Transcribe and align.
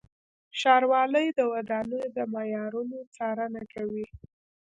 ښاروالۍ 0.59 1.27
د 1.37 1.39
ودانیو 1.51 2.03
د 2.15 2.17
معیارونو 2.33 2.97
څارنه 3.15 3.63
کوي. 3.73 4.05